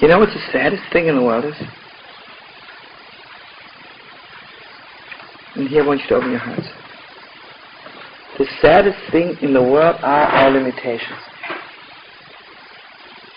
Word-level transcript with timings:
You 0.00 0.08
know 0.08 0.18
what 0.18 0.28
the 0.28 0.40
saddest 0.52 0.82
thing 0.92 1.06
in 1.06 1.16
the 1.16 1.22
world 1.22 1.44
is? 1.44 1.54
And 5.54 5.68
here 5.68 5.84
I 5.84 5.86
want 5.86 6.00
you 6.00 6.08
to 6.08 6.14
open 6.16 6.30
your 6.30 6.40
hearts. 6.40 6.66
The 8.38 8.46
saddest 8.60 8.98
thing 9.12 9.36
in 9.40 9.54
the 9.54 9.62
world 9.62 9.96
are 10.02 10.26
our 10.26 10.50
limitations. 10.50 11.20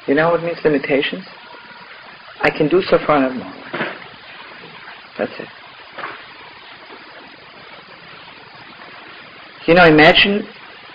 You 0.08 0.16
know 0.16 0.32
what 0.32 0.42
means 0.42 0.58
limitations? 0.64 1.24
I 2.42 2.50
can 2.50 2.68
do 2.68 2.82
so 2.82 2.98
far 3.06 3.24
and 3.24 3.38
more. 3.38 3.54
That's 5.18 5.32
it. 5.40 5.48
You 9.68 9.74
know, 9.76 9.86
imagine, 9.86 10.48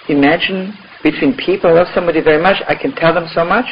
imagine 0.09 0.77
between 1.03 1.37
people 1.37 1.71
I 1.71 1.75
love 1.75 1.89
somebody 1.95 2.21
very 2.21 2.43
much, 2.43 2.63
I 2.67 2.75
can 2.75 2.95
tell 2.95 3.13
them 3.13 3.27
so 3.35 3.45
much, 3.45 3.67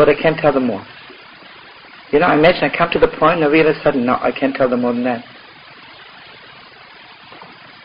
but 0.00 0.08
I 0.08 0.14
can't 0.14 0.38
tell 0.38 0.50
them 0.50 0.64
more. 0.64 0.82
You 2.10 2.20
know, 2.20 2.26
I 2.26 2.34
imagine 2.34 2.64
I 2.64 2.74
come 2.74 2.88
to 2.92 2.98
the 2.98 3.12
point 3.20 3.36
and 3.36 3.44
I 3.44 3.48
realize 3.48 3.76
suddenly, 3.84 4.06
no, 4.06 4.14
I 4.14 4.32
can't 4.32 4.56
tell 4.56 4.66
them 4.66 4.80
more 4.80 4.94
than 4.94 5.04
that. 5.04 5.22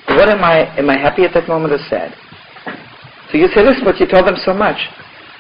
What 0.07 0.29
am 0.29 0.41
I, 0.41 0.63
am 0.79 0.89
I 0.89 0.97
happy 0.97 1.23
at 1.25 1.33
that 1.33 1.49
moment 1.49 1.73
or 1.73 1.77
sad? 1.89 2.15
So 3.29 3.37
you 3.37 3.49
say, 3.53 3.65
listen, 3.65 3.83
but 3.83 3.99
you 3.99 4.07
told 4.07 4.25
them 4.25 4.37
so 4.45 4.53
much. 4.53 4.77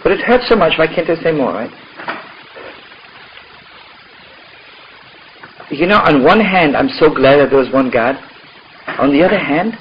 But 0.03 0.11
it 0.11 0.19
hurts 0.19 0.49
so 0.49 0.57
much, 0.57 0.73
why 0.77 0.87
can't 0.87 1.09
I 1.09 1.15
say 1.23 1.31
more, 1.31 1.53
right? 1.53 1.71
You 5.71 5.87
know, 5.87 5.99
on 5.99 6.25
one 6.25 6.41
hand, 6.41 6.75
I'm 6.75 6.89
so 6.99 7.07
glad 7.07 7.37
that 7.37 7.51
there 7.51 7.59
was 7.59 7.71
one 7.71 7.89
God. 7.89 8.17
On 8.99 9.13
the 9.13 9.23
other 9.23 9.39
hand, 9.39 9.77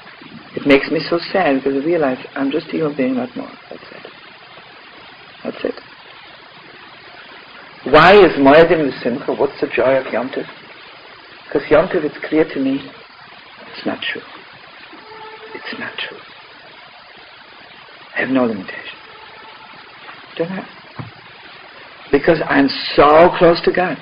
it 0.55 0.65
makes 0.65 0.93
me 0.93 1.01
so 1.11 1.19
sad 1.33 1.57
because 1.57 1.75
I 1.75 1.85
realize 1.85 2.25
I'm 2.37 2.53
just 2.53 2.69
a 2.69 2.77
human 2.77 2.97
being, 2.97 3.17
not 3.17 3.37
more. 3.37 3.51
That's 3.69 3.83
it. 3.83 4.07
That's 5.43 5.65
it. 5.65 5.75
Why 7.95 8.15
is 8.15 8.33
Moedim 8.39 8.91
Simcha? 9.05 9.33
What's 9.33 9.61
the 9.61 9.69
joy 9.69 9.95
of 9.95 10.13
Yom 10.13 10.29
Tov? 10.31 10.45
Because 11.47 11.71
Yom 11.71 11.87
Tov, 11.87 12.03
it's 12.03 12.19
clear 12.29 12.43
to 12.43 12.59
me, 12.59 12.91
it's 13.71 13.87
not 13.87 14.03
true. 14.03 14.21
It's 15.55 15.79
not 15.79 15.93
true. 15.97 16.19
I 18.17 18.23
have 18.23 18.31
no 18.31 18.47
limitation. 18.47 18.99
Don't. 20.37 20.67
Because 22.11 22.41
I'm 22.49 22.69
so 22.97 23.31
close 23.39 23.61
to 23.63 23.71
God. 23.71 23.97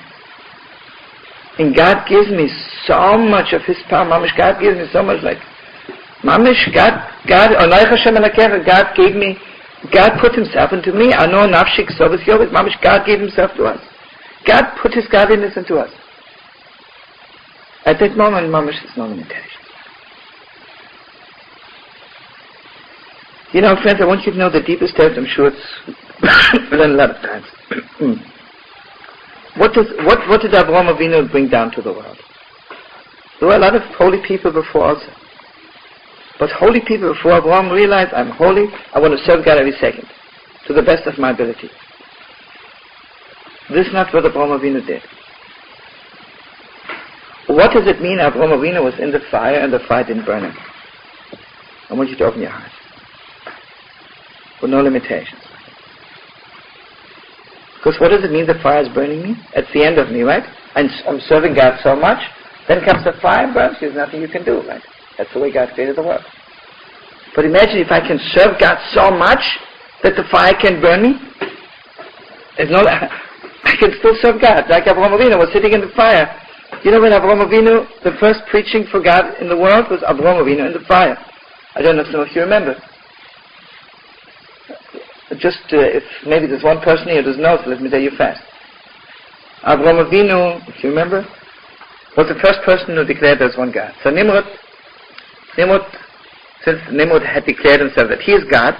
And 1.59 1.75
God 1.75 2.07
gives 2.09 2.29
me 2.31 2.49
so 2.87 3.15
much 3.15 3.53
of 3.53 3.61
His 3.61 3.77
power. 3.91 4.09
Mamish, 4.09 4.35
God 4.35 4.59
gives 4.59 4.75
me 4.75 4.87
so 4.91 5.03
much 5.03 5.21
like, 5.21 5.37
Mamish, 6.23 6.73
God, 6.73 6.97
God, 7.29 7.51
God 8.65 8.95
gave 8.95 9.15
me 9.15 9.37
God 9.91 10.19
put 10.21 10.33
himself 10.33 10.71
into 10.71 10.93
me. 10.93 11.13
I 11.13 11.25
know 11.25 11.45
nafshik 11.47 11.91
sovas 11.99 12.23
yovis. 12.23 12.51
Mamish, 12.51 12.81
God 12.81 13.05
gave 13.05 13.19
himself 13.19 13.51
to 13.57 13.65
us. 13.65 13.81
God 14.45 14.63
put 14.81 14.93
his 14.93 15.07
godliness 15.07 15.57
into 15.57 15.75
us. 15.77 15.91
At 17.85 17.99
that 17.99 18.15
moment, 18.15 18.47
Mamish 18.47 18.83
is 18.83 18.91
no 18.95 19.07
limitation. 19.07 19.59
You 23.51 23.61
know, 23.61 23.75
friends, 23.83 23.99
I 24.01 24.05
want 24.05 24.25
you 24.25 24.31
to 24.31 24.37
know 24.37 24.49
the 24.49 24.63
deepest 24.63 24.95
depth. 24.95 25.15
I'm 25.17 25.27
sure 25.27 25.51
it's 25.51 25.91
done 26.71 26.91
a 26.91 26.93
lot 26.93 27.11
of 27.11 27.21
times. 27.21 27.45
what, 29.57 29.73
does, 29.73 29.87
what, 30.05 30.27
what 30.27 30.41
did 30.41 30.51
Avraham 30.51 30.91
Avinu 30.91 31.29
bring 31.29 31.49
down 31.49 31.71
to 31.71 31.81
the 31.81 31.91
world? 31.91 32.17
There 33.39 33.49
were 33.49 33.55
a 33.55 33.59
lot 33.59 33.75
of 33.75 33.83
holy 33.97 34.25
people 34.25 34.51
before 34.51 34.85
also. 34.85 35.05
But 36.39 36.49
holy 36.51 36.81
people 36.81 37.13
before 37.13 37.37
Abraham 37.37 37.71
realized 37.71 38.13
I'm 38.13 38.31
holy, 38.31 38.65
I 38.93 38.99
want 38.99 39.17
to 39.17 39.23
serve 39.25 39.45
God 39.45 39.57
every 39.57 39.73
second, 39.73 40.07
to 40.67 40.73
the 40.73 40.81
best 40.81 41.05
of 41.07 41.17
my 41.19 41.31
ability. 41.31 41.69
This 43.69 43.87
is 43.87 43.93
not 43.93 44.13
what 44.13 44.25
Abraham 44.25 44.59
Avinu 44.59 44.85
did. 44.85 45.01
What 47.47 47.71
does 47.71 47.87
it 47.87 48.01
mean 48.01 48.19
Abraham 48.19 48.57
Avinu 48.57 48.83
was 48.83 48.93
in 48.99 49.11
the 49.11 49.19
fire 49.29 49.59
and 49.59 49.71
the 49.71 49.79
fire 49.87 50.03
didn't 50.03 50.25
burn 50.25 50.43
him? 50.43 50.55
I 51.89 51.93
want 51.93 52.09
you 52.09 52.17
to 52.17 52.25
open 52.25 52.41
your 52.41 52.49
heart. 52.49 52.71
With 54.61 54.71
no 54.71 54.81
limitations. 54.81 55.41
Because 57.77 57.99
what 57.99 58.09
does 58.09 58.23
it 58.23 58.31
mean 58.31 58.47
the 58.47 58.59
fire 58.63 58.81
is 58.81 58.89
burning 58.89 59.21
me? 59.21 59.35
It's 59.53 59.71
the 59.73 59.83
end 59.83 59.99
of 59.99 60.09
me, 60.09 60.21
right? 60.21 60.43
And 60.75 60.89
I'm 61.07 61.19
serving 61.27 61.53
God 61.53 61.79
so 61.83 61.95
much, 61.95 62.19
then 62.67 62.83
comes 62.85 63.03
the 63.03 63.11
fire 63.21 63.45
and 63.45 63.53
burns 63.53 63.77
you. 63.81 63.91
There's 63.91 64.07
nothing 64.07 64.21
you 64.21 64.29
can 64.29 64.45
do, 64.45 64.61
right? 64.67 64.81
That's 65.17 65.31
the 65.33 65.39
way 65.39 65.51
God 65.51 65.69
created 65.73 65.95
the 65.95 66.03
world. 66.03 66.23
But 67.35 67.45
imagine 67.45 67.77
if 67.77 67.91
I 67.91 67.99
can 67.99 68.19
serve 68.33 68.59
God 68.59 68.77
so 68.93 69.09
much 69.09 69.41
that 70.03 70.15
the 70.15 70.23
fire 70.31 70.53
can 70.59 70.81
burn 70.81 71.01
me. 71.01 71.13
There's 72.57 72.69
no, 72.69 72.81
I 73.63 73.75
can 73.79 73.91
still 73.99 74.15
serve 74.21 74.41
God. 74.41 74.69
Like 74.69 74.85
Avraham 74.85 75.17
Avinu 75.17 75.37
was 75.39 75.49
sitting 75.53 75.73
in 75.73 75.81
the 75.81 75.91
fire. 75.95 76.29
You 76.83 76.91
know 76.91 77.01
when 77.01 77.11
Avraham 77.11 77.41
Avinu, 77.41 77.87
the 78.03 78.11
first 78.19 78.41
preaching 78.49 78.85
for 78.91 79.01
God 79.01 79.41
in 79.41 79.49
the 79.49 79.57
world 79.57 79.85
was 79.89 80.01
Avraham 80.01 80.43
Avinu 80.43 80.67
in 80.67 80.73
the 80.73 80.85
fire. 80.87 81.17
I 81.75 81.81
don't 81.81 81.95
know 81.95 82.21
if 82.21 82.35
you 82.35 82.41
remember. 82.41 82.75
Just 85.39 85.65
uh, 85.73 85.81
if 85.81 86.03
maybe 86.27 86.45
there's 86.45 86.63
one 86.63 86.79
person 86.81 87.07
here 87.07 87.23
who 87.23 87.29
doesn't 87.29 87.41
know, 87.41 87.57
so 87.63 87.69
let 87.69 87.81
me 87.81 87.89
tell 87.89 87.99
you 87.99 88.11
fast. 88.17 88.43
Avraham 89.65 90.05
Avinu, 90.05 90.61
if 90.69 90.83
you 90.83 90.89
remember, 90.89 91.25
was 92.15 92.27
the 92.27 92.37
first 92.43 92.59
person 92.63 92.95
who 92.95 93.03
declared 93.05 93.39
there's 93.39 93.57
one 93.57 93.71
God. 93.71 93.93
So 94.03 94.11
Nimrod 94.11 94.45
Nimrod, 95.57 95.81
since 96.63 96.79
Nimrod 96.91 97.23
had 97.23 97.45
declared 97.45 97.81
himself 97.81 98.09
that 98.09 98.21
he 98.21 98.33
is 98.33 98.43
God, 98.49 98.75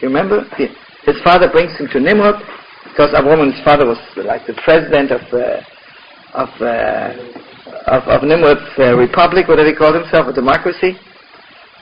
do 0.00 0.06
you 0.06 0.08
remember? 0.08 0.44
His 0.56 1.20
father 1.22 1.50
brings 1.50 1.76
him 1.78 1.88
to 1.92 2.00
Nimrod 2.00 2.42
because 2.84 3.10
Abraham's 3.14 3.60
father 3.64 3.86
was 3.86 3.98
like 4.16 4.46
the 4.46 4.54
president 4.64 5.10
of 5.10 5.20
uh, 5.32 5.62
of, 6.34 6.48
uh, 6.60 7.12
of, 7.86 8.02
of 8.08 8.22
Nimrod's 8.22 8.64
uh, 8.78 8.96
republic, 8.96 9.48
whatever 9.48 9.68
he 9.68 9.74
called 9.74 9.94
himself, 9.94 10.28
a 10.28 10.32
democracy. 10.32 10.96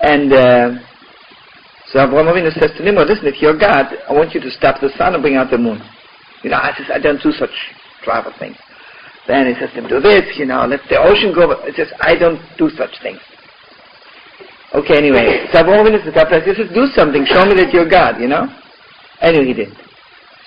And 0.03 0.33
uh, 0.33 0.71
so 1.87 2.01
Abraham 2.01 2.35
Avinu 2.35 2.53
says 2.59 2.73
to 2.77 2.85
Nimrod, 2.85 3.09
listen, 3.09 3.27
if 3.27 3.41
you're 3.41 3.57
God, 3.57 3.87
I 4.09 4.13
want 4.13 4.35
you 4.35 4.41
to 4.41 4.51
stop 4.51 4.81
the 4.81 4.91
sun 4.97 5.15
and 5.15 5.23
bring 5.23 5.37
out 5.37 5.51
the 5.51 5.59
moon. 5.59 5.81
You 6.43 6.51
know, 6.51 6.57
I, 6.57 6.73
just, 6.77 6.91
I 6.91 6.99
don't 6.99 7.23
do 7.23 7.33
such 7.33 7.51
tribal 8.03 8.33
things. 8.39 8.57
Then 9.27 9.47
he 9.47 9.55
says 9.61 9.71
to 9.75 9.83
him, 9.83 9.89
do 9.89 10.01
this, 10.01 10.25
you 10.37 10.47
know, 10.47 10.67
let 10.67 10.81
the 10.89 10.99
ocean 10.99 11.33
go. 11.35 11.51
It's 11.65 11.77
says, 11.77 11.93
I 12.01 12.17
don't 12.17 12.41
do 12.57 12.71
such 12.71 12.91
things. 13.03 13.21
Okay, 14.73 14.97
anyway, 14.97 15.47
so 15.53 15.63
Avraham 15.63 15.83
Avinu 15.83 15.99
says, 16.05 16.45
he 16.45 16.55
says, 16.55 16.71
do 16.73 16.87
something, 16.95 17.27
show 17.27 17.45
me 17.45 17.55
that 17.55 17.73
you're 17.73 17.89
God, 17.89 18.21
you 18.21 18.29
know? 18.29 18.47
Anyway, 19.21 19.47
he 19.47 19.55
didn't. 19.55 19.77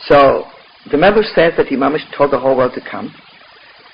So, 0.08 0.48
the 0.92 0.98
Medrash 0.98 1.28
says 1.36 1.54
that 1.58 1.72
Imam 1.72 1.96
told 2.18 2.32
the 2.32 2.40
whole 2.40 2.56
world 2.56 2.72
to 2.76 2.82
come. 2.90 3.14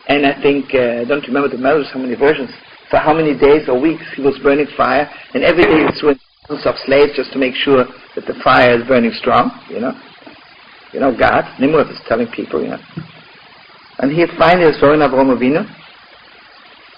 And 0.07 0.25
I 0.25 0.39
think, 0.41 0.73
uh, 0.73 1.01
I 1.01 1.05
don't 1.05 1.25
remember 1.27 1.49
the 1.49 1.57
Medrash, 1.57 1.91
how 1.91 1.99
many 1.99 2.15
versions, 2.15 2.49
for 2.89 2.97
how 2.97 3.13
many 3.13 3.37
days 3.37 3.67
or 3.67 3.79
weeks 3.79 4.05
he 4.15 4.21
was 4.21 4.37
burning 4.41 4.67
fire, 4.77 5.09
and 5.33 5.43
every 5.43 5.63
day 5.63 5.85
he 5.85 5.99
threw 5.99 6.15
thousands 6.47 6.65
of 6.65 6.75
slaves 6.85 7.13
just 7.15 7.33
to 7.33 7.39
make 7.39 7.53
sure 7.53 7.85
that 8.15 8.25
the 8.25 8.33
fire 8.43 8.79
is 8.79 8.87
burning 8.87 9.11
strong, 9.13 9.51
you 9.69 9.79
know? 9.79 9.93
You 10.93 10.99
know, 10.99 11.15
God, 11.15 11.45
Nimrod 11.59 11.89
is 11.89 11.99
telling 12.07 12.27
people, 12.27 12.61
you 12.61 12.69
know. 12.69 12.81
And 13.99 14.11
he 14.11 14.25
finally 14.37 14.69
is 14.71 14.77
throwing 14.79 15.01
Avraham 15.01 15.35
Avinu. 15.35 15.67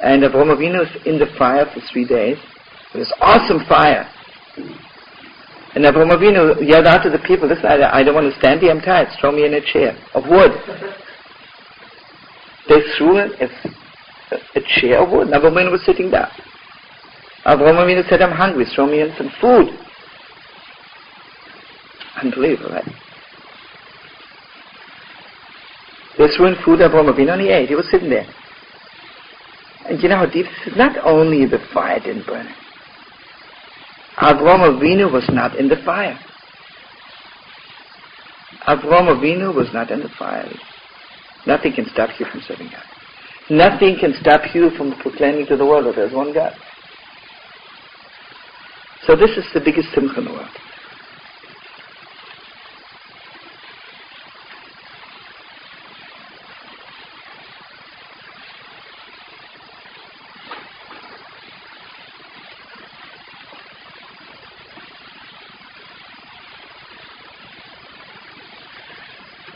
And 0.02 0.24
Avraham 0.24 0.56
Avinu 0.56 0.82
is 0.82 1.06
in 1.06 1.18
the 1.18 1.28
fire 1.38 1.66
for 1.74 1.82
three 1.92 2.06
days. 2.06 2.38
Was 2.94 3.12
awesome 3.22 3.66
fire. 3.68 4.08
And 5.74 5.86
Avraham 5.86 6.12
Avinu 6.12 6.68
yelled 6.68 6.86
out 6.86 7.04
to 7.04 7.10
the 7.10 7.20
people, 7.20 7.48
listen, 7.48 7.66
I, 7.66 8.00
I 8.00 8.04
don't 8.04 8.14
want 8.14 8.32
to 8.32 8.40
stand 8.40 8.62
here, 8.62 8.72
I'm 8.72 8.82
tired, 8.82 9.08
throw 9.20 9.32
me 9.32 9.46
in 9.46 9.54
a 9.54 9.62
chair 9.62 9.98
of 10.14 10.24
wood. 10.30 10.52
They 12.70 12.82
threw 12.98 13.18
a, 13.18 13.26
a, 13.26 13.48
a 14.56 14.62
chair 14.80 15.02
of 15.02 15.10
wood, 15.10 15.28
and 15.28 15.36
Avraham 15.36 15.54
Avinu 15.54 15.72
was 15.72 15.84
sitting 15.86 16.12
down. 16.12 16.30
Avraham 17.46 17.82
Avinu 17.82 18.08
said, 18.10 18.22
I'm 18.22 18.36
hungry, 18.36 18.66
throw 18.76 18.86
me 18.86 19.02
in 19.02 19.14
some 19.18 19.32
food. 19.42 19.70
Unbelievable, 22.22 22.70
right? 22.72 22.86
They 26.22 26.28
threw 26.38 26.46
in 26.46 26.56
food, 26.64 26.82
Avraham 26.82 27.12
Avinu, 27.12 27.34
and 27.34 27.42
he 27.42 27.50
ate. 27.50 27.70
He 27.70 27.74
was 27.74 27.90
sitting 27.90 28.12
there. 28.12 28.28
And 29.90 30.00
you 30.04 30.08
know 30.08 30.18
how 30.18 30.28
deep 30.28 30.46
this 30.46 30.74
is? 30.74 30.78
Not 30.78 30.96
only 31.04 31.48
the 31.48 31.58
fire 31.74 32.00
didn't 32.00 32.28
burn 32.28 32.46
him. 32.46 32.56
Avraham 34.18 34.70
Avinu 34.70 35.12
was 35.12 35.28
not 35.34 35.58
in 35.58 35.68
the 35.68 35.78
fire. 35.84 36.20
Avraham 38.68 39.18
Avinu 39.18 39.56
was 39.56 39.70
not 39.74 39.90
in 39.90 40.02
the 40.02 40.10
fire. 40.20 40.48
Nothing 41.48 41.74
can 41.74 41.88
stop 41.92 42.12
you 42.20 42.28
from 42.32 42.42
serving 42.48 42.70
God. 42.70 42.84
Nothing 43.50 43.98
can 44.00 44.14
stop 44.22 44.42
you 44.54 44.70
from 44.78 44.94
proclaiming 45.02 45.48
to 45.48 45.58
the 45.58 45.66
world 45.66 45.88
that 45.88 45.96
there's 45.96 46.14
one 46.14 46.36
God. 46.36 46.54
So 49.08 49.16
this 49.16 49.32
is 49.32 49.46
the 49.56 49.60
biggest 49.60 49.88
simcha 49.96 50.20
in 50.20 50.26
the 50.26 50.32
world. 50.34 50.56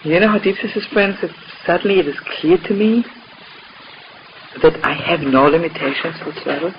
You 0.06 0.20
know 0.20 0.28
how 0.28 0.38
deep 0.38 0.56
this 0.62 0.76
is, 0.76 0.86
friends? 0.94 1.18
That 1.20 1.32
suddenly 1.66 1.98
it 1.98 2.08
is 2.08 2.14
clear 2.40 2.60
to 2.60 2.74
me 2.76 3.04
that 4.62 4.78
I 4.86 4.94
have 4.94 5.22
no 5.22 5.46
limitations 5.46 6.14
whatsoever. 6.24 6.76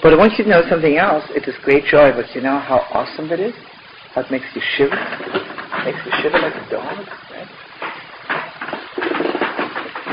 But 0.00 0.12
I 0.12 0.16
want 0.16 0.38
you 0.38 0.44
to 0.44 0.50
know 0.50 0.62
something 0.70 0.96
else. 0.96 1.24
It 1.30 1.48
is 1.48 1.56
great 1.64 1.86
joy, 1.86 2.12
but 2.12 2.32
you 2.36 2.40
know 2.40 2.60
how 2.60 2.86
awesome 2.94 3.28
that 3.30 3.40
is? 3.40 3.52
How 4.14 4.20
it 4.20 4.30
makes 4.30 4.46
you 4.54 4.62
shiver? 4.76 4.94
It 4.94 5.84
makes 5.84 5.98
you 6.06 6.12
shiver 6.22 6.38
like 6.38 6.54
a 6.54 6.70
dog, 6.70 7.08
right? 7.34 7.48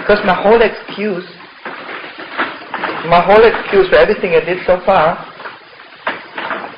Because 0.01 0.25
my 0.25 0.33
whole 0.33 0.59
excuse, 0.59 1.25
my 3.13 3.21
whole 3.21 3.45
excuse 3.45 3.87
for 3.89 3.97
everything 3.97 4.33
I 4.33 4.39
did 4.43 4.65
so 4.65 4.81
far 4.87 5.21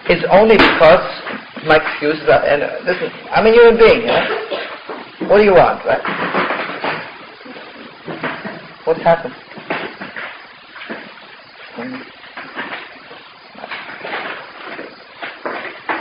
is 0.09 0.21
only 0.31 0.57
because 0.57 1.26
my 1.67 1.75
excuse 1.75 2.15
is, 2.15 2.29
and 2.29 2.63
uh, 2.63 2.79
listen, 2.85 3.11
I'm 3.31 3.45
a 3.45 3.51
human 3.51 3.77
being? 3.77 4.07
What 5.29 5.39
do 5.39 5.43
you 5.43 5.53
want, 5.53 5.83
right? 5.85 6.01
What's 8.85 9.01
happened? 9.01 9.33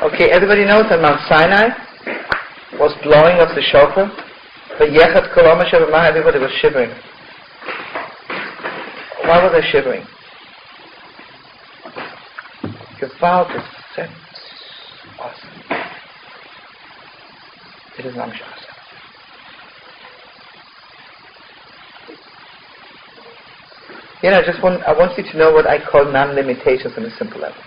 Okay, 0.05 0.31
everybody 0.31 0.65
knows 0.65 0.85
that 0.89 1.03
Mount 1.03 1.21
Sinai 1.29 1.69
was 2.79 2.95
blowing 3.03 3.39
of 3.41 3.49
the 3.57 3.63
shofar. 3.63 4.11
The 4.79 4.85
Yechat 4.85 5.35
Shabbat 5.35 6.09
everybody 6.09 6.39
was 6.39 6.53
shivering. 6.61 6.91
Why 9.25 9.43
was 9.43 9.53
they 9.53 9.69
shivering? 9.71 10.07
Gewalt 13.01 13.57
is 13.57 13.63
set 13.95 14.11
awesome. 15.19 15.51
It 17.98 18.06
is 18.06 18.14
not 18.16 18.28
Shastra. 18.31 18.75
You 24.22 24.31
know, 24.31 24.38
I 24.38 24.44
just 24.44 24.62
want 24.62 24.82
I 24.82 24.93
want 24.93 25.16
you 25.16 25.25
to 25.25 25.38
know 25.38 25.52
what 25.52 25.66
I 25.66 25.78
call 25.78 26.04
non-limitations 26.10 26.94
on 26.96 27.04
a 27.04 27.10
simple 27.16 27.40
level. 27.40 27.62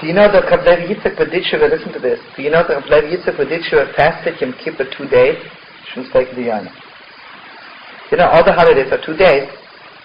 Do 0.00 0.06
you 0.06 0.14
know 0.14 0.30
that 0.30 0.46
Levi 0.46 0.94
Yitzchak 0.94 1.16
Berditchever, 1.18 1.68
listen 1.70 1.92
to 1.92 1.98
this, 1.98 2.20
do 2.36 2.42
you 2.42 2.50
know 2.50 2.62
that 2.66 2.86
Levi 2.86 3.16
Yitzchak 3.16 3.36
Berditchever 3.36 3.94
fasted 3.96 4.40
Yom 4.40 4.54
Kippur 4.62 4.84
two 4.96 5.08
days? 5.08 5.36
You 5.96 6.02
know, 8.16 8.28
all 8.28 8.44
the 8.44 8.52
holidays 8.52 8.92
are 8.92 9.04
two 9.04 9.16
days. 9.16 9.48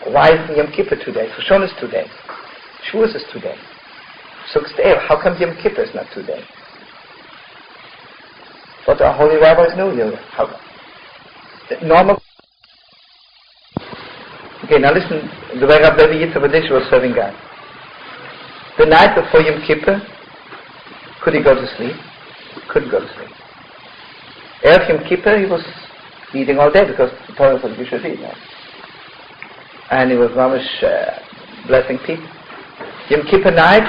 Why 0.05 0.31
is 0.33 0.57
Yom 0.57 0.71
Kippur 0.71 0.97
two 1.03 1.11
days? 1.11 1.31
Shoshon 1.37 1.63
is 1.63 1.71
two 1.79 1.87
days. 1.87 2.09
Shavuos 2.91 3.15
is 3.15 3.23
two 3.31 3.39
days. 3.39 3.59
Sukkot 4.53 5.07
how 5.07 5.21
come 5.21 5.39
Yom 5.39 5.55
Kippur 5.61 5.83
is 5.83 5.93
not 5.93 6.07
two 6.13 6.23
days? 6.23 6.45
But 8.85 9.01
our 9.01 9.13
holy 9.13 9.37
rabbis 9.37 9.75
knew 9.77 9.95
you. 9.95 10.15
How, 10.31 10.59
normal. 11.83 12.21
Okay, 14.65 14.79
now 14.79 14.93
listen, 14.93 15.29
the 15.59 15.67
way 15.67 15.79
Rabbi 15.79 16.03
Yitzhak 16.03 16.71
was 16.71 16.83
serving 16.89 17.13
God. 17.15 17.35
The 18.77 18.85
night 18.85 19.15
before 19.15 19.41
Yom 19.41 19.61
Kippur, 19.67 20.01
could 21.21 21.33
he 21.33 21.43
go 21.43 21.53
to 21.53 21.67
sleep? 21.77 21.95
Couldn't 22.69 22.89
go 22.89 22.99
to 22.99 23.07
sleep. 23.15 23.29
Erev 24.65 24.89
Yom 24.89 25.03
Kippur, 25.07 25.39
he 25.39 25.45
was 25.45 25.61
eating 26.33 26.59
all 26.59 26.71
day 26.71 26.85
because 26.85 27.11
the 27.27 27.35
Torah 27.35 27.59
said 27.61 27.77
we 27.77 27.85
should 27.85 28.05
eat. 28.05 28.19
Right? 28.19 28.35
And 29.91 30.11
he 30.11 30.17
was 30.17 30.31
mamish 30.31 30.83
uh, 30.83 31.19
blessing 31.67 31.99
people. 31.99 32.27
Yom 33.09 33.27
Kippur 33.29 33.51
night, 33.51 33.83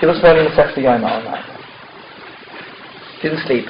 he 0.00 0.06
was 0.06 0.20
learning 0.22 0.50
Masech 0.52 0.76
Yom 0.76 1.04
all 1.04 1.22
night. 1.22 1.44
Didn't 3.22 3.46
sleep. 3.46 3.66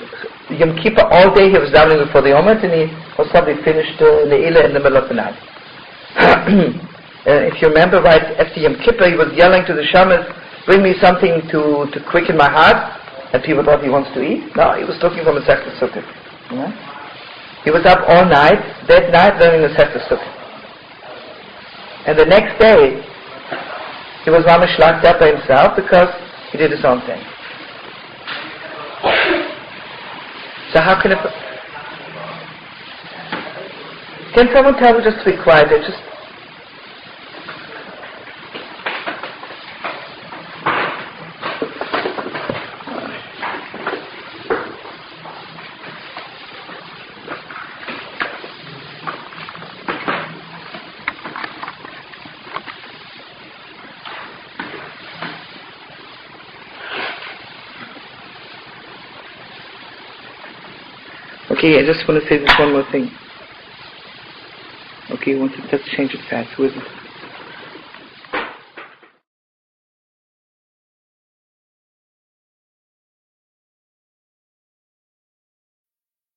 Yom 0.50 0.79
Kippur 0.79 1.03
all 1.11 1.35
day 1.35 1.50
he 1.50 1.59
was 1.59 1.71
davening 1.75 2.07
before 2.07 2.23
the 2.23 2.31
Amud 2.31 2.62
and 2.62 2.71
he 2.71 2.87
was 3.19 3.26
probably 3.35 3.59
finished 3.67 3.99
uh, 3.99 4.31
the 4.31 4.38
Ila 4.47 4.71
in 4.71 4.75
the 4.75 4.81
middle 4.81 4.97
of 4.99 5.09
the 5.09 5.15
night. 5.15 5.35
uh, 7.26 7.50
if 7.50 7.61
you 7.61 7.67
remember 7.67 8.00
right, 8.00 8.23
after 8.38 8.61
Yom 8.61 8.79
Kippur 8.87 9.11
he 9.11 9.19
was 9.19 9.35
yelling 9.35 9.67
to 9.67 9.75
the 9.75 9.83
shamans, 9.91 10.23
bring 10.65 10.83
me 10.87 10.95
something 11.03 11.43
to, 11.50 11.91
to 11.91 11.99
quicken 12.11 12.37
my 12.38 12.47
heart. 12.50 12.79
And 13.35 13.43
people 13.43 13.65
thought 13.67 13.83
he 13.83 13.91
wants 13.91 14.15
to 14.15 14.23
eat. 14.23 14.55
No, 14.55 14.79
he 14.79 14.87
was 14.87 14.95
looking 15.03 15.26
for 15.26 15.35
Masech 15.35 15.67
Sukkot. 15.83 16.07
You? 16.55 16.71
He 17.67 17.75
was 17.75 17.83
up 17.85 18.07
all 18.07 18.23
night, 18.25 18.62
that 18.87 19.11
night 19.11 19.35
learning 19.43 19.67
Masech 19.67 19.91
Sukkot. 20.07 20.31
And 22.07 22.17
the 22.17 22.25
next 22.25 22.55
day, 22.62 23.03
he 24.25 24.31
was 24.31 24.47
mamish 24.47 24.79
locked 24.79 25.05
up 25.05 25.19
by 25.19 25.35
himself 25.35 25.75
because 25.75 26.07
he 26.53 26.59
did 26.59 26.71
his 26.71 26.85
own 26.85 27.00
thing. 27.03 27.19
So 30.76 30.83
how 30.83 31.00
can 31.00 31.12
it... 31.12 31.18
Can 34.35 34.47
someone 34.54 34.76
tell 34.76 34.92
me 34.92 35.00
just 35.02 35.25
to 35.25 35.25
be 35.25 35.38
quiet? 35.42 35.68
just 35.80 36.05
Okay, 61.56 61.78
I 61.78 61.86
just 61.86 62.06
want 62.06 62.22
to 62.22 62.28
say 62.28 62.38
this 62.38 62.50
one 62.58 62.72
more 62.72 62.84
thing. 62.92 63.18
Okay, 65.10 65.34
once 65.36 65.52
it 65.56 65.70
does 65.70 65.80
change 65.96 66.12
it 66.12 66.20
fast, 66.28 66.50